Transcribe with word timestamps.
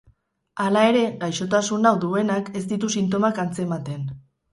Hala 0.63 0.81
ere, 0.91 1.01
gaixotasun 1.23 1.85
hau 1.89 1.91
duenak 2.05 2.49
ez 2.61 2.63
ditu 2.73 2.89
sintomak 2.95 3.43
antzematen. 3.45 4.09